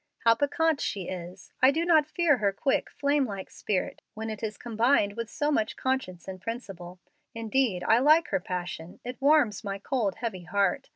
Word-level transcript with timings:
"How 0.25 0.33
piquant 0.33 0.81
she 0.81 1.09
is! 1.09 1.53
I 1.61 1.69
do 1.69 1.85
not 1.85 2.07
fear 2.09 2.37
her 2.37 2.51
quick, 2.51 2.89
flame 2.89 3.27
like 3.27 3.51
spirit 3.51 4.01
when 4.15 4.31
it 4.31 4.41
is 4.41 4.57
combined 4.57 5.13
with 5.13 5.29
so 5.29 5.51
much 5.51 5.75
conscience 5.75 6.27
and 6.27 6.41
principle. 6.41 6.99
Indeed, 7.35 7.83
I 7.87 7.99
like 7.99 8.29
her 8.29 8.39
passion. 8.39 8.99
It 9.05 9.21
warms 9.21 9.63
my 9.63 9.77
cold, 9.77 10.15
heavy 10.15 10.45
heart. 10.45 10.89